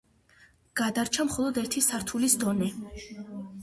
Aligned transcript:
გადარჩა 0.81 1.27
მხოლოდ 1.29 1.61
ერთი 1.65 1.87
სართულის 1.91 2.41
დონე. 2.47 2.77